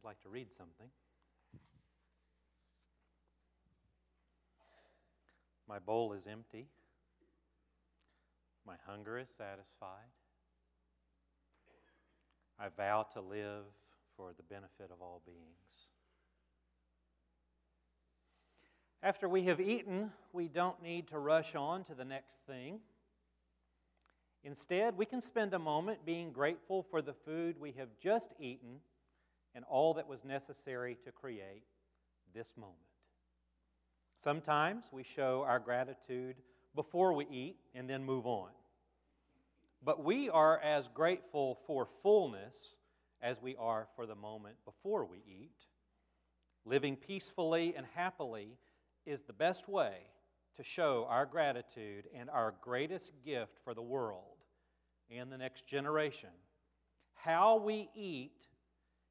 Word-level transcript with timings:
I'd 0.00 0.06
like 0.06 0.20
to 0.22 0.30
read 0.30 0.48
something. 0.56 0.86
My 5.68 5.78
bowl 5.78 6.14
is 6.14 6.26
empty. 6.26 6.68
My 8.66 8.76
hunger 8.86 9.18
is 9.18 9.28
satisfied. 9.36 10.08
I 12.58 12.68
vow 12.74 13.06
to 13.12 13.20
live 13.20 13.64
for 14.16 14.30
the 14.34 14.42
benefit 14.42 14.90
of 14.90 15.02
all 15.02 15.20
beings. 15.26 15.38
After 19.02 19.28
we 19.28 19.42
have 19.44 19.60
eaten, 19.60 20.12
we 20.32 20.48
don't 20.48 20.82
need 20.82 21.08
to 21.08 21.18
rush 21.18 21.54
on 21.54 21.84
to 21.84 21.94
the 21.94 22.06
next 22.06 22.38
thing. 22.46 22.80
Instead, 24.44 24.96
we 24.96 25.04
can 25.04 25.20
spend 25.20 25.52
a 25.52 25.58
moment 25.58 26.06
being 26.06 26.32
grateful 26.32 26.82
for 26.82 27.02
the 27.02 27.12
food 27.12 27.60
we 27.60 27.72
have 27.72 27.88
just 28.00 28.30
eaten 28.40 28.80
and 29.54 29.64
all 29.68 29.94
that 29.94 30.08
was 30.08 30.24
necessary 30.24 30.96
to 31.04 31.12
create 31.12 31.64
this 32.34 32.48
moment. 32.56 32.76
Sometimes 34.22 34.84
we 34.92 35.02
show 35.02 35.44
our 35.46 35.58
gratitude 35.58 36.36
before 36.74 37.12
we 37.12 37.26
eat 37.30 37.56
and 37.74 37.88
then 37.88 38.04
move 38.04 38.26
on. 38.26 38.50
But 39.82 40.04
we 40.04 40.28
are 40.28 40.58
as 40.58 40.88
grateful 40.88 41.58
for 41.66 41.88
fullness 42.02 42.54
as 43.22 43.40
we 43.40 43.56
are 43.56 43.86
for 43.96 44.06
the 44.06 44.14
moment 44.14 44.56
before 44.64 45.04
we 45.04 45.18
eat. 45.26 45.64
Living 46.64 46.96
peacefully 46.96 47.74
and 47.76 47.86
happily 47.94 48.58
is 49.06 49.22
the 49.22 49.32
best 49.32 49.68
way 49.68 49.94
to 50.56 50.62
show 50.62 51.06
our 51.08 51.24
gratitude 51.24 52.04
and 52.14 52.28
our 52.28 52.54
greatest 52.60 53.12
gift 53.24 53.58
for 53.64 53.72
the 53.72 53.82
world 53.82 54.44
and 55.10 55.32
the 55.32 55.38
next 55.38 55.66
generation. 55.66 56.28
How 57.14 57.56
we 57.56 57.88
eat 57.94 58.38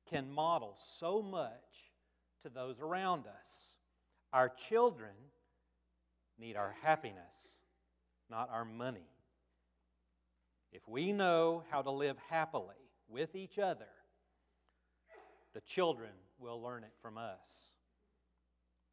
can 0.09 0.31
model 0.31 0.77
so 0.97 1.21
much 1.21 1.51
to 2.43 2.49
those 2.49 2.79
around 2.79 3.25
us. 3.27 3.73
Our 4.33 4.49
children 4.49 5.11
need 6.39 6.55
our 6.55 6.75
happiness, 6.81 7.57
not 8.29 8.49
our 8.51 8.65
money. 8.65 9.07
If 10.71 10.87
we 10.87 11.11
know 11.11 11.63
how 11.69 11.81
to 11.81 11.91
live 11.91 12.17
happily 12.29 12.75
with 13.07 13.35
each 13.35 13.57
other, 13.57 13.87
the 15.53 15.61
children 15.61 16.11
will 16.37 16.61
learn 16.61 16.83
it 16.83 16.93
from 17.01 17.17
us. 17.17 17.73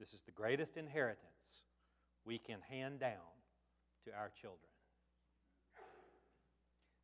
This 0.00 0.12
is 0.12 0.22
the 0.22 0.32
greatest 0.32 0.76
inheritance 0.76 1.62
we 2.24 2.38
can 2.38 2.58
hand 2.68 2.98
down 3.00 3.12
to 4.04 4.10
our 4.12 4.30
children. 4.40 4.60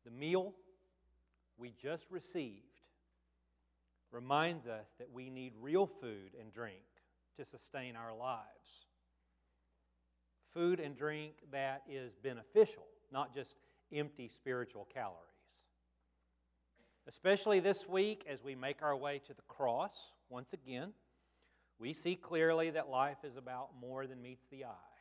The 0.05 0.11
meal 0.11 0.53
we 1.57 1.73
just 1.81 2.05
received 2.09 2.72
reminds 4.13 4.67
us 4.67 4.87
that 4.99 5.11
we 5.11 5.29
need 5.29 5.53
real 5.59 5.87
food 5.87 6.31
and 6.39 6.53
drink 6.53 6.83
to 7.37 7.43
sustain 7.43 7.95
our 7.95 8.15
lives. 8.15 8.87
Food 10.53 10.79
and 10.79 10.95
drink 10.95 11.33
that 11.51 11.81
is 11.89 12.13
beneficial, 12.15 12.85
not 13.11 13.33
just 13.33 13.55
empty 13.91 14.27
spiritual 14.27 14.87
calories. 14.93 15.17
Especially 17.07 17.59
this 17.59 17.87
week, 17.89 18.25
as 18.29 18.43
we 18.43 18.55
make 18.55 18.81
our 18.83 18.95
way 18.95 19.19
to 19.27 19.33
the 19.33 19.41
cross, 19.47 19.95
once 20.29 20.53
again, 20.53 20.93
we 21.79 21.91
see 21.91 22.15
clearly 22.15 22.69
that 22.69 22.89
life 22.89 23.17
is 23.23 23.35
about 23.35 23.69
more 23.81 24.05
than 24.05 24.21
meets 24.21 24.47
the 24.47 24.63
eye. 24.63 24.93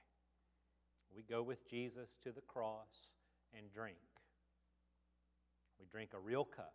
We 1.14 1.22
go 1.22 1.42
with 1.42 1.68
Jesus 1.68 2.08
to 2.24 2.32
the 2.32 2.40
cross 2.40 3.10
and 3.56 3.70
drink. 3.72 3.96
We 5.78 5.86
drink 5.86 6.10
a 6.14 6.18
real 6.18 6.44
cup 6.44 6.74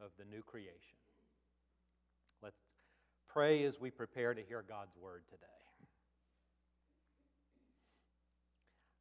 of 0.00 0.10
the 0.18 0.24
new 0.24 0.42
creation. 0.42 0.96
Let's 2.42 2.60
pray 3.28 3.64
as 3.64 3.80
we 3.80 3.90
prepare 3.90 4.34
to 4.34 4.42
hear 4.42 4.64
God's 4.66 4.96
word 4.96 5.22
today. 5.30 5.46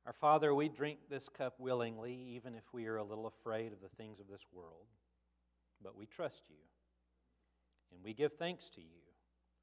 Our 0.06 0.13
Father, 0.13 0.53
we 0.53 0.68
drink 0.68 1.00
this 1.09 1.29
cup 1.29 1.59
willingly, 1.59 2.13
even 2.35 2.56
if 2.56 2.63
we 2.74 2.88
are 2.88 2.97
a 2.97 3.03
little 3.03 3.28
afraid 3.28 3.72
of 3.72 3.81
the 3.81 3.96
things 3.96 4.19
of 4.19 4.28
this 4.28 4.46
world. 4.52 4.88
But 5.84 5.96
we 5.96 6.06
trust 6.06 6.44
you. 6.50 6.56
And 7.94 8.03
we 8.03 8.13
give 8.13 8.34
thanks 8.34 8.69
to 8.72 8.81
you 8.81 9.02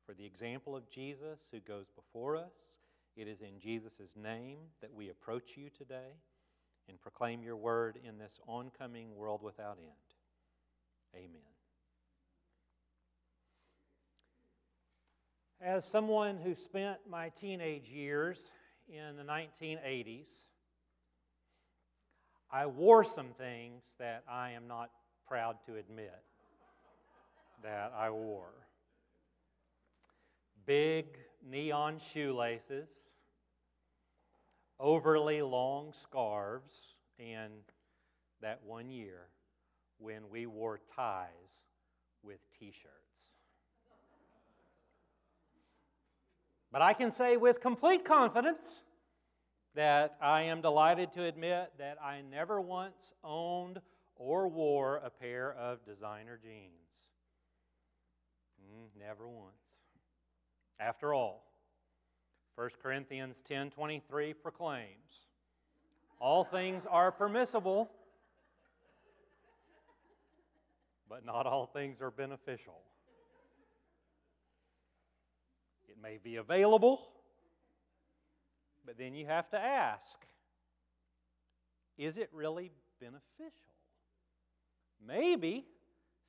for 0.06 0.14
the 0.14 0.24
example 0.24 0.76
of 0.76 0.88
Jesus 0.88 1.40
who 1.50 1.60
goes 1.60 1.86
before 1.94 2.36
us. 2.36 2.78
It 3.16 3.26
is 3.26 3.40
in 3.40 3.58
Jesus' 3.58 4.16
name 4.16 4.58
that 4.80 4.94
we 4.94 5.10
approach 5.10 5.56
you 5.56 5.70
today 5.70 6.16
and 6.88 7.00
proclaim 7.00 7.42
your 7.42 7.56
word 7.56 7.98
in 8.02 8.18
this 8.18 8.40
oncoming 8.46 9.16
world 9.16 9.42
without 9.42 9.78
end. 9.78 10.14
Amen. 11.14 11.57
As 15.60 15.84
someone 15.84 16.36
who 16.36 16.54
spent 16.54 16.98
my 17.10 17.30
teenage 17.30 17.88
years 17.88 18.38
in 18.88 19.16
the 19.16 19.24
1980s, 19.24 20.46
I 22.48 22.66
wore 22.66 23.02
some 23.02 23.30
things 23.36 23.82
that 23.98 24.22
I 24.30 24.52
am 24.52 24.68
not 24.68 24.90
proud 25.26 25.56
to 25.66 25.74
admit 25.74 26.22
that 27.64 27.92
I 27.96 28.10
wore. 28.10 28.54
Big 30.64 31.06
neon 31.44 31.98
shoelaces, 31.98 32.90
overly 34.78 35.42
long 35.42 35.92
scarves, 35.92 36.94
and 37.18 37.52
that 38.40 38.60
one 38.64 38.90
year 38.90 39.26
when 39.98 40.30
we 40.30 40.46
wore 40.46 40.78
ties 40.94 41.66
with 42.22 42.38
t 42.60 42.70
shirts. 42.70 43.37
But 46.78 46.84
I 46.84 46.92
can 46.92 47.10
say 47.10 47.36
with 47.36 47.60
complete 47.60 48.04
confidence 48.04 48.64
that 49.74 50.16
I 50.22 50.42
am 50.42 50.60
delighted 50.60 51.12
to 51.14 51.24
admit 51.24 51.72
that 51.76 52.00
I 52.00 52.20
never 52.20 52.60
once 52.60 53.14
owned 53.24 53.80
or 54.14 54.46
wore 54.46 54.98
a 54.98 55.10
pair 55.10 55.52
of 55.54 55.84
designer 55.84 56.38
jeans. 56.40 56.70
Mm, 58.62 58.96
never 58.96 59.28
once. 59.28 59.56
After 60.78 61.12
all, 61.12 61.50
1 62.54 62.70
Corinthians 62.80 63.42
10:23 63.42 64.32
proclaims, 64.32 65.26
all 66.20 66.44
things 66.44 66.86
are 66.86 67.10
permissible, 67.10 67.90
but 71.08 71.24
not 71.24 71.44
all 71.44 71.66
things 71.66 72.00
are 72.00 72.12
beneficial. 72.12 72.84
It 75.98 76.02
may 76.02 76.18
be 76.22 76.36
available, 76.36 77.08
but 78.86 78.96
then 78.98 79.14
you 79.14 79.26
have 79.26 79.50
to 79.50 79.58
ask 79.58 80.16
is 81.96 82.16
it 82.16 82.30
really 82.32 82.70
beneficial? 83.00 83.74
Maybe, 85.04 85.64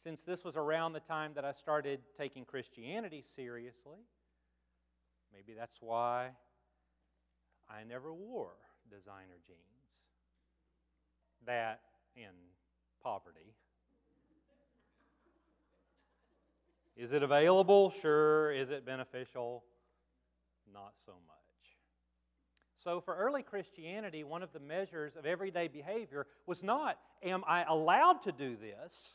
since 0.03 0.23
this 0.23 0.43
was 0.43 0.55
around 0.55 0.93
the 0.93 0.99
time 0.99 1.33
that 1.35 1.45
I 1.45 1.51
started 1.51 1.99
taking 2.17 2.45
Christianity 2.45 3.23
seriously, 3.35 3.99
maybe 5.31 5.53
that's 5.53 5.77
why 5.79 6.29
I 7.69 7.83
never 7.87 8.11
wore 8.11 8.55
designer 8.89 9.37
jeans. 9.45 9.59
That 11.45 11.81
in 12.15 12.33
poverty. 13.03 13.53
Is 16.99 17.13
it 17.13 17.23
available? 17.23 17.93
Sure. 18.01 18.51
Is 18.51 18.71
it 18.71 18.85
beneficial? 18.85 19.63
Not 20.73 20.95
so 21.05 21.13
much. 21.13 21.37
So, 22.83 22.99
for 22.99 23.15
early 23.15 23.41
Christianity, 23.41 24.25
one 24.25 24.43
of 24.43 24.51
the 24.51 24.59
measures 24.59 25.15
of 25.15 25.25
everyday 25.25 25.69
behavior 25.69 26.27
was 26.45 26.61
not, 26.61 26.97
am 27.23 27.43
I 27.47 27.63
allowed 27.63 28.23
to 28.23 28.33
do 28.33 28.57
this, 28.57 29.13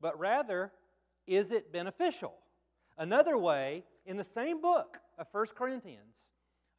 but 0.00 0.18
rather, 0.18 0.72
is 1.26 1.52
it 1.52 1.74
beneficial? 1.74 2.32
Another 2.96 3.36
way, 3.36 3.84
in 4.06 4.16
the 4.16 4.24
same 4.24 4.62
book 4.62 4.96
of 5.18 5.26
1 5.30 5.46
Corinthians, 5.54 6.28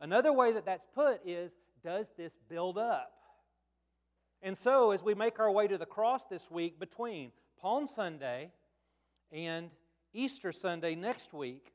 another 0.02 0.34
way 0.34 0.54
that 0.54 0.66
that's 0.66 0.88
put 0.96 1.22
is, 1.24 1.52
does 1.84 2.08
this 2.18 2.34
build 2.50 2.80
up? 2.80 3.14
And 4.42 4.58
so, 4.58 4.90
as 4.90 5.04
we 5.04 5.14
make 5.14 5.40
our 5.40 5.52
way 5.52 5.68
to 5.68 5.78
the 5.78 5.86
cross 5.86 6.24
this 6.32 6.50
week 6.50 6.80
between 6.80 7.32
Palm 7.62 7.88
Sunday 7.88 8.50
and 9.32 9.70
Easter 10.14 10.52
Sunday 10.52 10.96
next 10.96 11.34
week, 11.34 11.74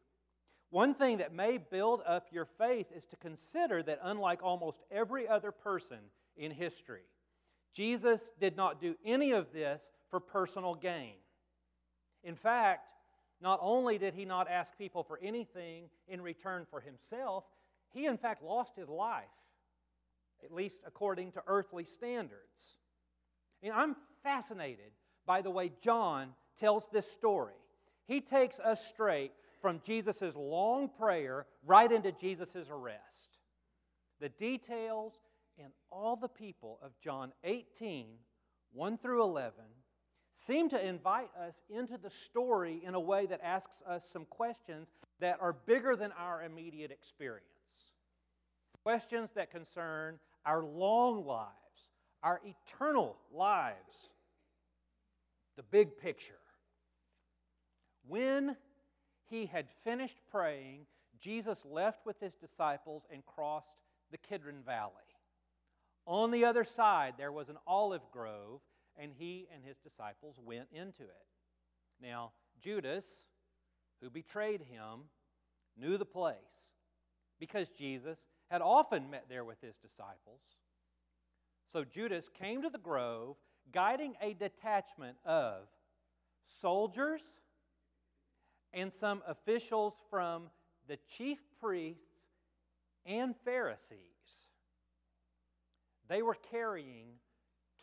one 0.71 0.95
thing 0.95 1.19
that 1.19 1.35
may 1.35 1.59
build 1.59 2.03
up 2.07 2.29
your 2.31 2.45
faith 2.45 2.87
is 2.95 3.07
to 3.07 3.17
consider 3.17 3.83
that, 3.83 4.01
unlike 4.03 4.43
almost 4.43 4.83
every 4.91 5.27
other 5.27 5.51
person 5.51 5.99
in 6.37 6.51
history, 6.51 7.03
Jesus 7.75 8.33
did 8.39 8.57
not 8.57 8.81
do 8.81 8.95
any 9.05 9.33
of 9.33 9.53
this 9.53 9.91
for 10.11 10.21
personal 10.21 10.75
gain. 10.75 11.15
In 12.23 12.35
fact, 12.35 12.89
not 13.41 13.61
only 13.63 13.99
did 13.99 14.15
he 14.15 14.25
not 14.25 14.49
ask 14.51 14.77
people 14.77 15.03
for 15.03 15.19
anything 15.23 15.85
in 16.09 16.21
return 16.21 16.67
for 16.69 16.81
himself, 16.81 17.45
he 17.91 18.07
in 18.07 18.19
fact 18.19 18.43
lost 18.43 18.77
his 18.77 18.89
life, 18.89 19.25
at 20.45 20.53
least 20.53 20.79
according 20.87 21.33
to 21.33 21.43
earthly 21.47 21.85
standards. 21.85 22.79
And 23.63 23.73
I'm 23.73 23.97
fascinated 24.23 24.93
by 25.25 25.43
the 25.43 25.51
way 25.51 25.71
John 25.81 26.31
tells 26.57 26.89
this 26.93 27.11
story. 27.11 27.55
He 28.09 28.21
takes 28.23 28.59
us 28.59 28.85
straight 28.85 29.33
from 29.61 29.81
Jesus' 29.85 30.35
long 30.35 30.89
prayer 30.89 31.47
right 31.65 31.93
into 31.93 32.11
Jesus' 32.11 32.57
arrest. 32.71 33.39
The 34.19 34.31
details 34.31 35.21
and 35.63 35.73
all 35.91 36.17
the 36.17 36.29
people 36.29 36.79
of 36.83 36.99
John 37.01 37.33
18, 37.45 38.07
1 38.73 38.99
through 38.99 39.23
11, 39.23 39.53
seem 40.33 40.69
to 40.71 40.87
invite 40.87 41.31
us 41.39 41.63
into 41.69 41.99
the 41.99 42.11
story 42.11 42.81
in 42.85 42.95
a 42.95 43.01
way 43.01 43.27
that 43.27 43.41
asks 43.43 43.83
us 43.87 44.09
some 44.09 44.25
questions 44.25 44.89
that 45.21 45.39
are 45.41 45.53
bigger 45.53 45.97
than 45.97 46.13
our 46.13 46.45
immediate 46.45 46.91
experience. 46.91 47.45
Questions 48.85 49.31
that 49.35 49.51
concern 49.51 50.19
our 50.47 50.65
long 50.65 51.27
lives, 51.27 51.51
our 52.23 52.41
eternal 52.45 53.17
lives, 53.35 54.11
the 55.57 55.63
big 55.65 55.99
picture. 55.99 56.39
When 58.09 58.57
he 59.27 59.47
had 59.47 59.67
finished 59.85 60.19
praying, 60.31 60.87
Jesus 61.21 61.63
left 61.65 62.07
with 62.07 62.19
his 62.21 62.35
disciples 62.35 63.07
and 63.13 63.25
crossed 63.27 63.83
the 64.11 64.19
Kidron 64.19 64.63
Valley. 64.65 64.93
On 66.07 66.31
the 66.31 66.47
other 66.47 66.65
side, 66.65 67.15
there 67.19 67.33
was 67.33 67.51
an 67.51 67.59
olive 67.67 68.11
grove, 68.11 68.61
and 68.97 69.13
he 69.15 69.47
and 69.55 69.63
his 69.63 69.77
disciples 69.77 70.41
went 70.43 70.69
into 70.73 71.03
it. 71.03 71.27
Now, 72.01 72.33
Judas, 72.59 73.27
who 74.01 74.09
betrayed 74.09 74.63
him, 74.63 75.11
knew 75.77 75.99
the 75.99 76.07
place 76.07 76.75
because 77.39 77.69
Jesus 77.69 78.27
had 78.51 78.63
often 78.63 79.11
met 79.11 79.27
there 79.29 79.45
with 79.45 79.61
his 79.61 79.77
disciples. 79.77 80.41
So 81.67 81.85
Judas 81.85 82.31
came 82.31 82.63
to 82.63 82.71
the 82.71 82.79
grove, 82.79 83.37
guiding 83.71 84.15
a 84.23 84.33
detachment 84.33 85.19
of 85.27 85.69
soldiers 86.61 87.21
and 88.73 88.93
some 88.93 89.23
officials 89.27 89.95
from 90.11 90.45
the 90.87 90.99
chief 91.09 91.39
priests 91.61 92.25
and 93.07 93.35
Pharisees. 93.45 93.99
They 96.09 96.23
were 96.23 96.37
carrying 96.51 97.07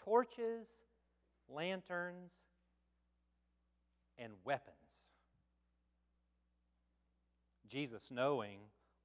torches, 0.04 0.68
lanterns, 1.48 2.32
and 4.18 4.34
weapons. 4.44 4.76
Jesus, 7.68 8.10
knowing 8.10 8.60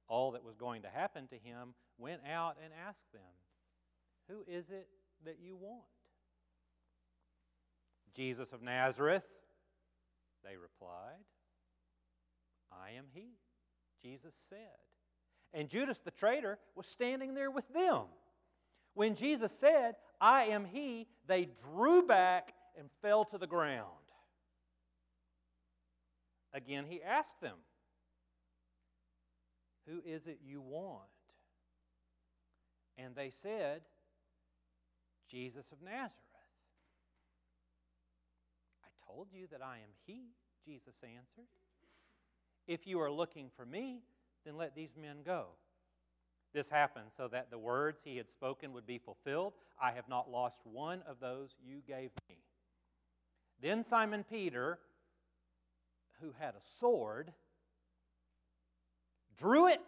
all 0.07 0.31
that 0.31 0.43
was 0.43 0.55
going 0.55 0.83
to 0.83 0.89
happen 0.89 1.27
to 1.27 1.35
him, 1.35 1.73
went 1.97 2.21
out 2.29 2.57
and 2.63 2.73
asked 2.87 3.11
them, 3.11 3.21
Who 4.29 4.43
is 4.51 4.69
it 4.69 4.87
that 5.25 5.37
you 5.41 5.55
want? 5.55 5.83
Jesus 8.13 8.51
of 8.51 8.61
Nazareth, 8.61 9.23
they 10.43 10.57
replied. 10.57 11.23
I 12.71 12.91
am 12.97 13.05
he, 13.13 13.37
Jesus 14.01 14.33
said. 14.49 14.57
And 15.53 15.69
Judas 15.69 15.99
the 15.99 16.11
traitor 16.11 16.57
was 16.75 16.87
standing 16.87 17.33
there 17.33 17.51
with 17.51 17.67
them. 17.73 18.03
When 18.93 19.15
Jesus 19.15 19.51
said, 19.51 19.95
I 20.19 20.45
am 20.45 20.65
he, 20.65 21.07
they 21.27 21.49
drew 21.73 22.05
back 22.05 22.53
and 22.77 22.89
fell 23.01 23.25
to 23.25 23.37
the 23.37 23.47
ground. 23.47 23.87
Again, 26.53 26.85
he 26.87 27.01
asked 27.01 27.39
them, 27.41 27.57
Who 29.87 30.01
is 30.05 30.27
it 30.27 30.39
you 30.45 30.61
want? 30.61 31.01
And 32.97 33.15
they 33.15 33.31
said, 33.41 33.81
Jesus 35.29 35.65
of 35.71 35.81
Nazareth. 35.81 36.11
I 38.83 38.89
told 39.07 39.27
you 39.31 39.47
that 39.51 39.61
I 39.61 39.77
am 39.77 39.91
he, 40.05 40.33
Jesus 40.65 41.01
answered. 41.03 41.47
If 42.67 42.87
you 42.87 42.99
are 43.01 43.11
looking 43.11 43.49
for 43.55 43.65
me, 43.65 44.01
then 44.45 44.57
let 44.57 44.75
these 44.75 44.95
men 44.99 45.17
go. 45.25 45.47
This 46.53 46.69
happened 46.69 47.11
so 47.15 47.27
that 47.29 47.49
the 47.49 47.57
words 47.57 48.01
he 48.03 48.17
had 48.17 48.29
spoken 48.29 48.73
would 48.73 48.85
be 48.85 48.97
fulfilled. 48.97 49.53
I 49.81 49.91
have 49.91 50.09
not 50.09 50.29
lost 50.29 50.57
one 50.63 51.01
of 51.07 51.19
those 51.19 51.55
you 51.63 51.81
gave 51.87 52.11
me. 52.29 52.37
Then 53.61 53.85
Simon 53.85 54.25
Peter, 54.29 54.79
who 56.19 56.33
had 56.37 56.55
a 56.55 56.79
sword, 56.79 57.31
drew 59.37 59.67
it 59.67 59.79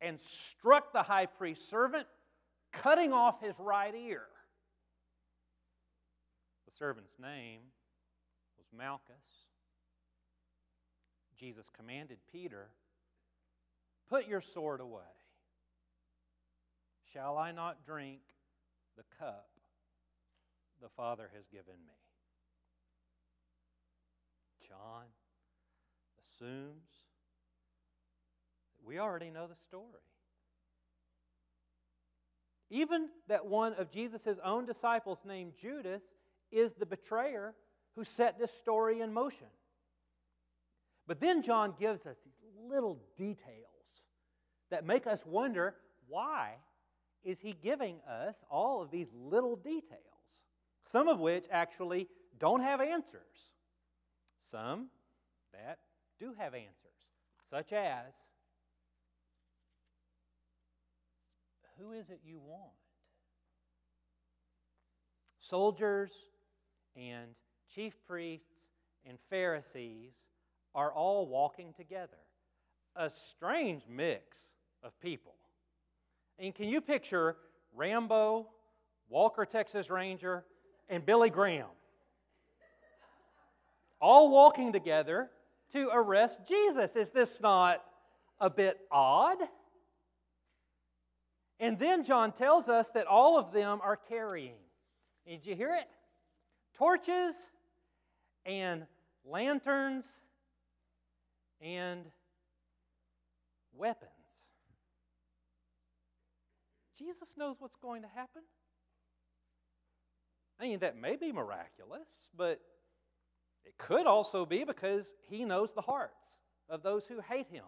and 0.00 0.20
struck 0.20 0.92
the 0.92 1.02
high 1.02 1.26
priest's 1.26 1.68
servant, 1.68 2.06
cutting 2.72 3.12
off 3.12 3.40
his 3.40 3.54
right 3.58 3.94
ear. 3.94 4.26
The 6.66 6.72
servant's 6.78 7.18
name 7.18 7.60
was 8.58 8.66
Malchus. 8.76 9.45
Jesus 11.38 11.70
commanded 11.76 12.18
Peter, 12.32 12.68
Put 14.08 14.28
your 14.28 14.40
sword 14.40 14.80
away. 14.80 15.02
Shall 17.12 17.36
I 17.38 17.50
not 17.50 17.84
drink 17.84 18.20
the 18.96 19.02
cup 19.18 19.48
the 20.80 20.88
Father 20.88 21.28
has 21.34 21.46
given 21.46 21.74
me? 21.86 21.94
John 24.68 25.04
assumes 26.20 26.90
that 28.76 28.86
we 28.86 28.98
already 28.98 29.30
know 29.30 29.46
the 29.46 29.56
story. 29.66 29.84
Even 32.68 33.08
that 33.28 33.46
one 33.46 33.74
of 33.74 33.90
Jesus' 33.90 34.38
own 34.44 34.66
disciples, 34.66 35.20
named 35.24 35.52
Judas, 35.56 36.02
is 36.50 36.72
the 36.72 36.86
betrayer 36.86 37.54
who 37.94 38.04
set 38.04 38.38
this 38.38 38.52
story 38.52 39.00
in 39.00 39.12
motion. 39.12 39.46
But 41.06 41.20
then 41.20 41.42
John 41.42 41.74
gives 41.78 42.06
us 42.06 42.16
these 42.24 42.54
little 42.68 43.00
details 43.16 44.02
that 44.70 44.84
make 44.84 45.06
us 45.06 45.24
wonder 45.24 45.74
why 46.08 46.54
is 47.22 47.40
he 47.40 47.52
giving 47.52 48.00
us 48.08 48.36
all 48.50 48.82
of 48.82 48.90
these 48.90 49.08
little 49.14 49.56
details, 49.56 50.00
some 50.84 51.08
of 51.08 51.20
which 51.20 51.46
actually 51.50 52.08
don't 52.38 52.62
have 52.62 52.80
answers, 52.80 53.50
some 54.40 54.88
that 55.52 55.78
do 56.18 56.34
have 56.38 56.54
answers, 56.54 56.72
such 57.50 57.72
as 57.72 58.14
who 61.78 61.92
is 61.92 62.10
it 62.10 62.20
you 62.24 62.38
want? 62.38 62.72
Soldiers 65.38 66.10
and 66.96 67.34
chief 67.72 67.94
priests 68.06 68.64
and 69.04 69.18
Pharisees 69.30 70.14
are 70.76 70.92
all 70.92 71.26
walking 71.26 71.72
together. 71.72 72.18
A 72.94 73.10
strange 73.10 73.82
mix 73.88 74.36
of 74.84 74.98
people. 75.00 75.34
And 76.38 76.54
can 76.54 76.68
you 76.68 76.80
picture 76.80 77.36
Rambo, 77.74 78.46
Walker, 79.08 79.44
Texas 79.44 79.90
Ranger, 79.90 80.44
and 80.88 81.04
Billy 81.04 81.30
Graham 81.30 81.66
all 84.00 84.30
walking 84.30 84.72
together 84.72 85.30
to 85.72 85.88
arrest 85.92 86.40
Jesus? 86.46 86.94
Is 86.94 87.10
this 87.10 87.40
not 87.40 87.82
a 88.38 88.50
bit 88.50 88.78
odd? 88.90 89.38
And 91.58 91.78
then 91.78 92.04
John 92.04 92.32
tells 92.32 92.68
us 92.68 92.90
that 92.90 93.06
all 93.06 93.38
of 93.38 93.52
them 93.52 93.80
are 93.82 93.96
carrying. 93.96 94.58
Did 95.26 95.46
you 95.46 95.56
hear 95.56 95.72
it? 95.72 95.88
Torches 96.74 97.34
and 98.44 98.82
lanterns 99.24 100.06
and 101.60 102.06
weapons. 103.74 104.10
Jesus 106.98 107.34
knows 107.36 107.56
what's 107.58 107.76
going 107.76 108.02
to 108.02 108.08
happen. 108.08 108.42
I 110.58 110.64
mean, 110.64 110.78
that 110.80 110.96
may 110.96 111.16
be 111.16 111.32
miraculous, 111.32 112.08
but 112.36 112.60
it 113.64 113.76
could 113.78 114.06
also 114.06 114.46
be 114.46 114.64
because 114.64 115.12
he 115.28 115.44
knows 115.44 115.72
the 115.74 115.82
hearts 115.82 116.40
of 116.68 116.82
those 116.82 117.06
who 117.06 117.20
hate 117.20 117.48
him. 117.48 117.64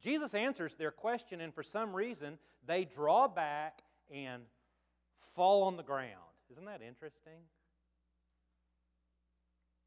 Jesus 0.00 0.34
answers 0.34 0.74
their 0.74 0.90
question, 0.90 1.40
and 1.40 1.54
for 1.54 1.62
some 1.62 1.94
reason, 1.94 2.38
they 2.66 2.84
draw 2.84 3.28
back 3.28 3.82
and 4.10 4.42
fall 5.34 5.62
on 5.64 5.76
the 5.76 5.82
ground. 5.82 6.12
Isn't 6.50 6.66
that 6.66 6.80
interesting? 6.82 7.40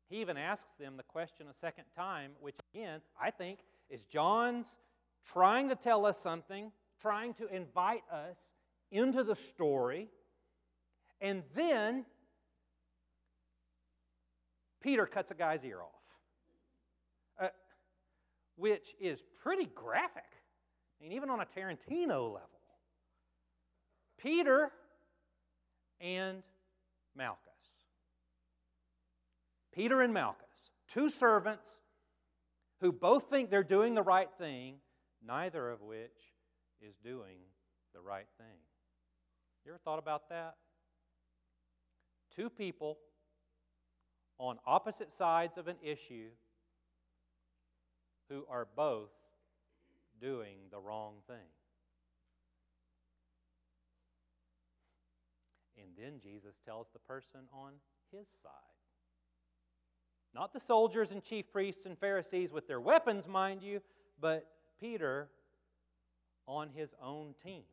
He 0.10 0.22
even 0.22 0.38
asks 0.38 0.74
them 0.80 0.98
the 0.98 1.04
question 1.04 1.48
a 1.50 1.54
second 1.54 1.86
time, 1.96 2.32
which 2.40 2.56
again, 2.74 3.02
I 3.22 3.30
think, 3.30 3.60
is 3.90 4.04
John's 4.06 4.76
trying 5.32 5.70
to 5.70 5.76
tell 5.76 6.06
us 6.06 6.20
something, 6.20 6.72
trying 7.00 7.34
to 7.36 7.48
invite 7.48 8.04
us 8.12 8.38
into 8.92 9.24
the 9.24 9.36
story. 9.36 10.10
And 11.22 11.44
then 11.54 12.06
Peter 14.82 15.06
cuts 15.06 15.30
a 15.30 15.36
guy's 15.36 15.64
ear 15.64 15.82
off, 15.82 17.46
uh, 17.46 17.48
which 18.56 18.96
is 19.00 19.22
pretty 19.44 19.66
graphic. 19.76 20.24
I 21.00 21.04
mean, 21.04 21.12
even 21.14 21.30
on 21.30 21.40
a 21.40 21.46
Tarantino 21.46 22.34
level. 22.34 22.50
Peter 24.18 24.72
and 26.02 26.42
Malchus. 27.16 27.49
Peter 29.80 30.02
and 30.02 30.14
Malchus, 30.14 30.74
Two 30.90 31.08
servants 31.08 31.70
who 32.82 32.92
both 32.92 33.30
think 33.30 33.50
they're 33.50 33.64
doing 33.64 33.96
the 33.96 34.02
right 34.02 34.28
thing, 34.38 34.76
neither 35.26 35.70
of 35.70 35.82
which 35.82 36.34
is 36.82 36.98
doing 37.02 37.38
the 37.94 38.02
right 38.02 38.28
thing. 38.38 38.58
You 39.64 39.72
ever 39.72 39.80
thought 39.86 39.98
about 39.98 40.28
that? 40.28 40.56
Two 42.36 42.50
people 42.50 42.98
on 44.38 44.58
opposite 44.68 45.14
sides 45.14 45.58
of 45.58 45.70
an 45.70 45.78
issue 45.82 46.28
who 48.28 48.44
are 48.50 48.68
both 48.76 49.12
doing 50.20 50.58
the 50.72 50.80
wrong 50.80 51.14
thing. 51.26 51.38
And 55.82 55.92
then 55.98 56.20
Jesus 56.22 56.56
tells 56.66 56.88
the 56.92 57.00
person 57.00 57.48
on 57.54 57.72
his 58.12 58.28
side. 58.44 58.79
Not 60.40 60.54
the 60.54 60.60
soldiers 60.62 61.12
and 61.12 61.22
chief 61.22 61.52
priests 61.52 61.86
and 61.86 61.98
Pharisees 61.98 62.54
with 62.54 62.66
their 62.66 62.80
weapons, 62.80 63.28
mind 63.28 63.62
you, 63.62 63.82
but 64.22 64.48
Peter 64.80 65.28
on 66.48 66.70
his 66.74 66.92
own 67.04 67.36
team. 67.44 67.64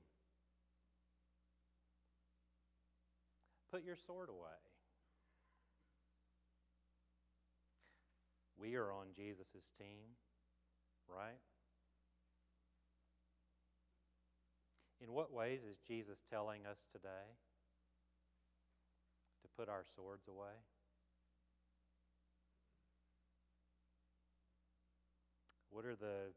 Put 3.71 3.85
your 3.85 3.95
sword 3.95 4.31
away. 4.31 4.59
We 8.61 8.75
are 8.75 8.91
on 8.91 9.07
Jesus' 9.15 9.71
team, 9.79 10.17
right? 11.09 11.39
In 15.01 15.13
what 15.13 15.33
ways 15.33 15.61
is 15.61 15.77
Jesus 15.87 16.19
telling 16.29 16.67
us 16.69 16.79
today 16.91 17.37
to 19.43 19.49
put 19.57 19.69
our 19.69 19.85
swords 19.95 20.27
away? 20.27 20.57
What 25.77 25.85
are 25.85 25.95
the 25.95 26.33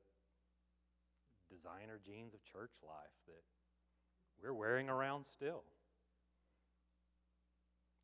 designer 1.50 1.98
jeans 2.06 2.34
of 2.34 2.44
church 2.44 2.74
life 2.86 3.16
that 3.26 3.42
we're 4.44 4.54
wearing 4.54 4.90
around 4.90 5.24
still? 5.24 5.64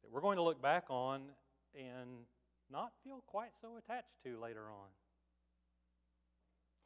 That 0.01 0.13
we're 0.13 0.21
going 0.21 0.37
to 0.37 0.43
look 0.43 0.61
back 0.61 0.85
on 0.87 1.23
and 1.77 2.09
not 2.71 2.93
feel 3.03 3.21
quite 3.27 3.49
so 3.59 3.75
attached 3.75 4.13
to 4.23 4.39
later 4.39 4.61
on. 4.61 4.87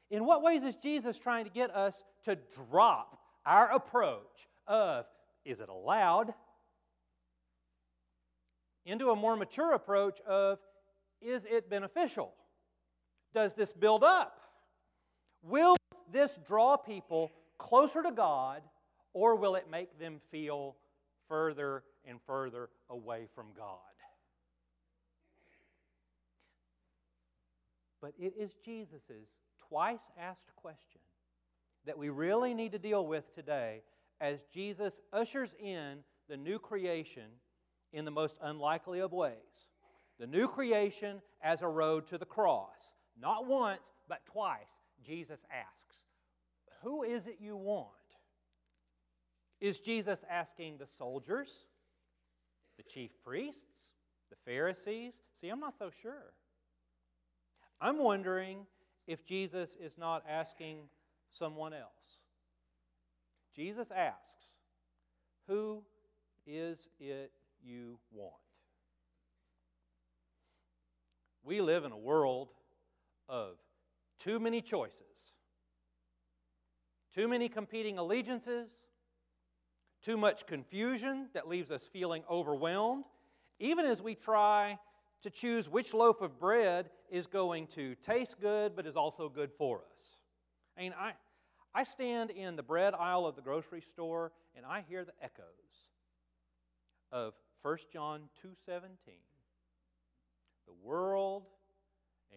In 0.09 0.25
what 0.25 0.41
ways 0.41 0.63
is 0.63 0.75
Jesus 0.77 1.19
trying 1.19 1.45
to 1.45 1.51
get 1.51 1.69
us 1.69 2.03
to 2.23 2.35
drop 2.71 3.19
our 3.45 3.71
approach 3.71 4.47
of 4.65 5.05
is 5.45 5.59
it 5.59 5.69
allowed 5.69 6.33
into 8.83 9.11
a 9.11 9.15
more 9.15 9.35
mature 9.35 9.73
approach 9.73 10.19
of 10.21 10.57
is 11.21 11.45
it 11.45 11.69
beneficial? 11.69 12.33
Does 13.31 13.53
this 13.53 13.71
build 13.71 14.03
up? 14.03 14.38
Will 15.41 15.75
this 16.11 16.37
draw 16.47 16.77
people 16.77 17.31
closer 17.57 18.03
to 18.03 18.11
God 18.11 18.61
or 19.13 19.35
will 19.35 19.55
it 19.55 19.69
make 19.69 19.99
them 19.99 20.19
feel 20.31 20.75
further 21.27 21.83
and 22.05 22.19
further 22.25 22.69
away 22.89 23.27
from 23.33 23.47
God? 23.55 23.77
But 28.01 28.13
it 28.17 28.33
is 28.37 28.53
Jesus' 28.63 29.27
twice 29.67 30.11
asked 30.19 30.55
question 30.55 31.01
that 31.85 31.97
we 31.97 32.09
really 32.09 32.53
need 32.53 32.71
to 32.71 32.79
deal 32.79 33.05
with 33.05 33.33
today 33.35 33.81
as 34.21 34.39
Jesus 34.53 35.01
ushers 35.11 35.55
in 35.59 35.99
the 36.29 36.37
new 36.37 36.59
creation 36.59 37.23
in 37.91 38.05
the 38.05 38.11
most 38.11 38.37
unlikely 38.41 38.99
of 38.99 39.11
ways. 39.11 39.33
The 40.19 40.27
new 40.27 40.47
creation 40.47 41.21
as 41.41 41.61
a 41.61 41.67
road 41.67 42.07
to 42.07 42.17
the 42.17 42.25
cross. 42.25 42.93
Not 43.19 43.47
once, 43.47 43.81
but 44.07 44.25
twice, 44.25 44.59
Jesus 45.05 45.39
asks, 45.51 46.01
Who 46.83 47.03
is 47.03 47.27
it 47.27 47.37
you 47.39 47.55
want? 47.55 47.87
Is 49.61 49.79
Jesus 49.79 50.23
asking 50.29 50.77
the 50.77 50.87
soldiers, 50.97 51.49
the 52.77 52.83
chief 52.83 53.11
priests, 53.25 53.61
the 54.29 54.37
Pharisees? 54.45 55.13
See, 55.33 55.49
I'm 55.49 55.59
not 55.59 55.77
so 55.77 55.89
sure. 56.01 56.33
I'm 57.81 57.97
wondering 57.97 58.65
if 59.07 59.25
Jesus 59.25 59.77
is 59.81 59.97
not 59.97 60.23
asking 60.29 60.89
someone 61.29 61.73
else. 61.73 62.19
Jesus 63.55 63.89
asks, 63.91 64.45
Who 65.47 65.83
is 66.45 66.89
it 66.99 67.31
you 67.63 67.99
want? 68.11 68.33
We 71.43 71.61
live 71.61 71.83
in 71.83 71.91
a 71.91 71.97
world 71.97 72.49
too 74.19 74.39
many 74.39 74.61
choices, 74.61 75.33
too 77.13 77.27
many 77.27 77.49
competing 77.49 77.97
allegiances, 77.97 78.69
too 80.01 80.17
much 80.17 80.45
confusion 80.45 81.27
that 81.33 81.47
leaves 81.47 81.71
us 81.71 81.87
feeling 81.91 82.23
overwhelmed, 82.29 83.05
even 83.59 83.85
as 83.85 84.01
we 84.01 84.15
try 84.15 84.77
to 85.21 85.29
choose 85.29 85.67
which 85.67 85.93
loaf 85.93 86.21
of 86.21 86.39
bread 86.39 86.89
is 87.09 87.27
going 87.27 87.67
to 87.67 87.95
taste 87.95 88.39
good 88.39 88.75
but 88.75 88.85
is 88.85 88.95
also 88.95 89.27
good 89.27 89.51
for 89.57 89.79
us. 89.79 90.17
I 90.77 90.81
mean, 90.81 90.93
I, 90.97 91.13
I 91.73 91.83
stand 91.83 92.29
in 92.29 92.55
the 92.55 92.63
bread 92.63 92.93
aisle 92.93 93.25
of 93.25 93.35
the 93.35 93.41
grocery 93.41 93.81
store 93.81 94.31
and 94.55 94.65
I 94.65 94.83
hear 94.87 95.03
the 95.03 95.13
echoes 95.21 95.43
of 97.11 97.33
1 97.61 97.77
John 97.91 98.29
2:17. 98.45 98.89
The 100.67 100.73
world 100.83 101.43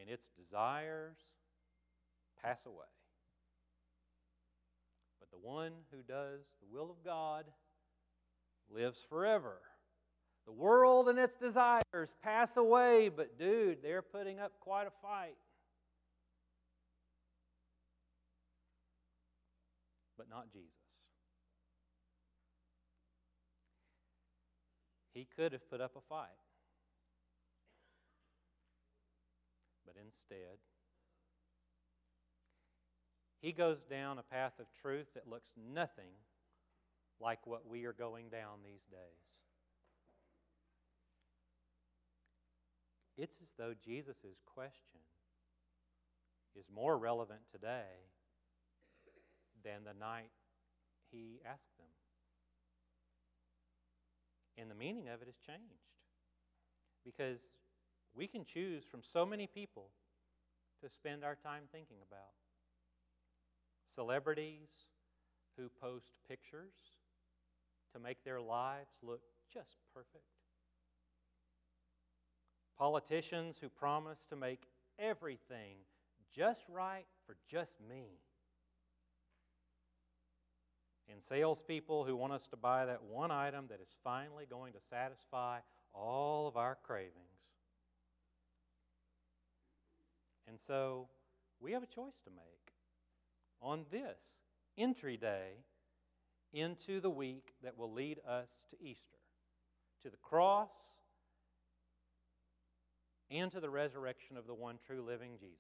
and 0.01 0.11
its 0.11 0.27
desires 0.37 1.19
pass 2.43 2.61
away. 2.67 2.87
But 5.21 5.31
the 5.31 5.47
one 5.47 5.73
who 5.91 6.03
does 6.03 6.41
the 6.61 6.77
will 6.77 6.91
of 6.91 7.05
God 7.05 7.45
lives 8.71 8.99
forever. 9.09 9.59
The 10.47 10.53
world 10.53 11.09
and 11.09 11.19
its 11.19 11.37
desires 11.37 12.11
pass 12.23 12.57
away, 12.57 13.09
but 13.09 13.39
dude, 13.39 13.83
they're 13.83 14.03
putting 14.03 14.41
up 14.41 14.53
quite 14.61 14.87
a 14.87 14.93
fight. 15.01 15.37
But 20.19 20.29
not 20.29 20.53
Jesus. 20.53 20.69
He 25.15 25.29
could 25.37 25.53
have 25.53 25.69
put 25.71 25.81
up 25.81 25.93
a 25.97 26.01
fight. 26.09 26.29
But 29.87 29.95
instead, 30.03 30.59
he 33.43 33.51
goes 33.53 33.83
down 33.91 34.19
a 34.19 34.23
path 34.23 34.53
of 34.61 34.67
truth 34.81 35.09
that 35.15 35.29
looks 35.29 35.51
nothing 35.75 36.15
like 37.21 37.45
what 37.45 37.69
we 37.69 37.85
are 37.85 37.93
going 37.93 38.29
down 38.29 38.61
these 38.65 38.85
days. 38.91 39.23
It's 43.19 43.37
as 43.43 43.53
though 43.59 43.75
Jesus' 43.85 44.41
question 44.47 45.01
is 46.59 46.67
more 46.73 46.97
relevant 46.97 47.41
today 47.51 48.09
than 49.65 49.85
the 49.85 49.99
night 49.99 50.31
he 51.11 51.41
asked 51.45 51.77
them. 51.79 51.89
And 54.57 54.71
the 54.71 54.75
meaning 54.75 55.09
of 55.09 55.21
it 55.21 55.27
has 55.27 55.37
changed 55.45 55.91
because 57.05 57.41
we 58.15 58.27
can 58.27 58.45
choose 58.45 58.85
from 58.85 59.01
so 59.03 59.27
many 59.27 59.47
people 59.47 59.89
to 60.83 60.89
spend 60.89 61.25
our 61.25 61.37
time 61.37 61.65
thinking 61.73 61.99
about. 62.07 62.33
Celebrities 63.95 64.69
who 65.57 65.69
post 65.81 66.13
pictures 66.29 66.73
to 67.93 68.01
make 68.01 68.25
their 68.25 68.41
lives 68.41 68.91
look 69.03 69.21
just 69.53 69.77
perfect. 69.93 70.25
Politicians 72.79 73.57
who 73.61 73.69
promise 73.69 74.19
to 74.31 74.37
make 74.37 74.63
everything 74.99 75.77
just 76.35 76.63
right 76.69 77.05
for 77.27 77.37
just 77.51 77.73
me, 77.87 78.21
and 81.11 81.23
salespeople 81.23 82.05
who 82.05 82.17
want 82.17 82.33
us 82.33 82.47
to 82.49 82.57
buy 82.57 82.87
that 82.87 83.03
one 83.03 83.31
item 83.31 83.67
that 83.69 83.81
is 83.81 83.89
finally 84.03 84.47
going 84.49 84.73
to 84.73 84.79
satisfy 84.89 85.59
all 85.93 86.49
of 86.49 86.57
our 86.57 86.79
cravings. 86.83 87.13
And 90.49 90.59
so 90.67 91.09
we 91.61 91.73
have 91.73 91.83
a 91.83 91.87
choice 91.87 92.19
to 92.25 92.31
make 92.31 92.72
on 93.63 93.85
this 93.91 94.19
entry 94.77 95.17
day 95.17 95.53
into 96.53 97.01
the 97.01 97.11
week 97.11 97.55
that 97.63 97.79
will 97.79 97.93
lead 97.93 98.19
us 98.29 98.49
to 98.71 98.77
Easter, 98.85 99.19
to 100.03 100.11
the 100.11 100.17
cross 100.19 100.71
and 103.31 103.51
to 103.53 103.61
the 103.61 103.71
resurrection 103.71 104.37
of 104.37 104.47
the 104.47 104.55
one 104.55 104.79
true 104.87 105.03
living 105.03 105.33
Jesus. 105.41 105.57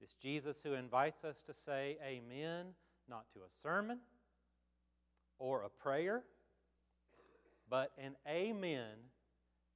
This 0.00 0.14
Jesus 0.20 0.56
who 0.64 0.72
invites 0.72 1.22
us 1.22 1.42
to 1.42 1.54
say 1.54 1.96
amen, 2.04 2.66
not 3.08 3.26
to 3.34 3.40
a 3.40 3.50
sermon 3.62 3.98
or 5.38 5.62
a 5.62 5.68
prayer, 5.68 6.24
but 7.70 7.92
an 7.96 8.16
amen 8.28 8.96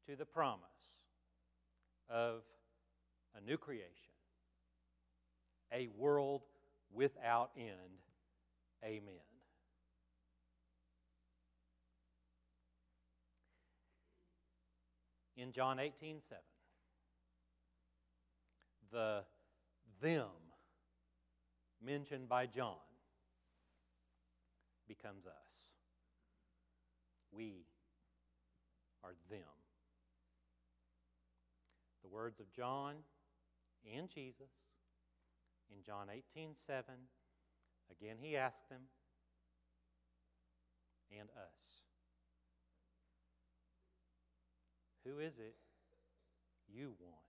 to 0.08 0.16
the 0.16 0.24
promise 0.24 0.60
of 2.10 2.42
a 3.36 3.40
new 3.40 3.56
creation, 3.56 4.15
a 5.72 5.88
world 5.96 6.42
without 6.92 7.50
end. 7.56 8.02
Amen. 8.84 9.14
In 15.36 15.52
John 15.52 15.78
18 15.78 16.20
7, 16.22 16.42
the 18.90 19.22
them 20.00 20.30
mentioned 21.84 22.28
by 22.28 22.46
John 22.46 22.76
becomes 24.88 25.26
us. 25.26 25.32
We 27.30 27.66
are 29.04 29.14
them. 29.30 29.40
The 32.02 32.08
words 32.08 32.40
of 32.40 32.50
John 32.52 32.94
and 33.94 34.08
Jesus 34.08 34.50
in 35.70 35.82
John 35.84 36.08
18 36.10 36.54
7. 36.54 36.84
Again, 37.90 38.16
he 38.20 38.36
asked 38.36 38.68
them, 38.68 38.82
and 41.10 41.28
us. 41.30 41.60
Who 45.04 45.20
is 45.20 45.38
it 45.38 45.54
you 46.66 46.94
want? 46.98 47.25